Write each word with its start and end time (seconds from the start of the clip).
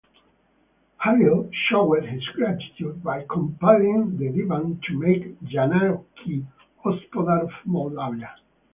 Halil 0.97 1.51
showed 1.69 2.03
his 2.05 2.27
gratitude 2.29 3.03
by 3.03 3.23
compelling 3.29 4.17
the 4.17 4.31
Divan 4.31 4.79
to 4.87 4.97
make 4.97 5.39
Yanaki 5.41 6.43
Hospodar 6.83 7.43
of 7.43 7.51
Moldavia. 7.65 8.33